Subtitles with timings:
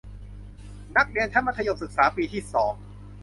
[0.97, 2.73] นักเรียนชั้นมัธยมศึกษาปีที่สอง